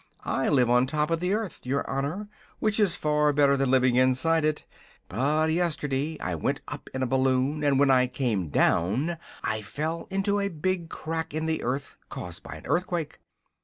I 0.25 0.49
live 0.49 0.67
on 0.67 0.87
top 0.87 1.11
of 1.11 1.19
the 1.19 1.35
earth, 1.35 1.59
your 1.63 1.87
honor, 1.87 2.27
which 2.57 2.79
is 2.79 2.95
far 2.95 3.31
better 3.31 3.55
than 3.55 3.69
living 3.69 3.97
inside 3.97 4.43
it; 4.43 4.65
but 5.07 5.51
yesterday 5.51 6.17
I 6.19 6.33
went 6.33 6.59
up 6.67 6.89
in 6.91 7.03
a 7.03 7.05
balloon, 7.05 7.63
and 7.63 7.77
when 7.79 7.91
I 7.91 8.07
came 8.07 8.49
down 8.49 9.17
I 9.43 9.61
fell 9.61 10.07
into 10.09 10.39
a 10.39 10.47
big 10.49 10.89
crack 10.89 11.35
in 11.35 11.45
the 11.45 11.61
earth, 11.61 11.97
caused 12.09 12.41
by 12.41 12.55
an 12.55 12.65
earthquake. 12.65 13.19